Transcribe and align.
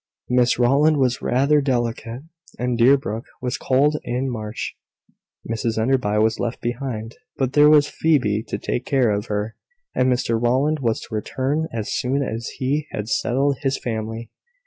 Miss 0.31 0.57
Rowland 0.57 0.97
was 0.97 1.21
rather 1.21 1.61
delicate, 1.61 2.23
and 2.57 2.75
Deerbrook 2.75 3.25
was 3.39 3.59
cold 3.59 3.97
in 4.03 4.31
March. 4.31 4.75
Mrs 5.47 5.77
Enderby 5.77 6.17
was 6.17 6.39
left 6.39 6.59
behind; 6.59 7.17
but 7.37 7.53
there 7.53 7.69
was 7.69 7.87
Phoebe 7.87 8.43
to 8.47 8.57
take 8.57 8.83
care 8.83 9.11
of 9.11 9.27
her; 9.27 9.55
and 9.93 10.11
Mr 10.11 10.41
Rowland 10.41 10.79
was 10.79 11.01
to 11.01 11.13
return 11.13 11.67
as 11.71 11.93
soon 11.93 12.23
as 12.23 12.47
he 12.57 12.87
had 12.89 13.09
settled 13.09 13.59
his 13.59 13.77
family. 13.77 14.31